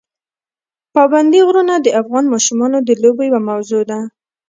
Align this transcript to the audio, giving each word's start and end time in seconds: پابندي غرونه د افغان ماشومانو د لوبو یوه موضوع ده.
پابندي 0.95 1.39
غرونه 1.47 1.73
د 1.79 1.87
افغان 2.01 2.25
ماشومانو 2.33 2.77
د 2.87 2.89
لوبو 3.01 3.21
یوه 3.29 3.41
موضوع 3.49 3.81
ده. 3.89 3.99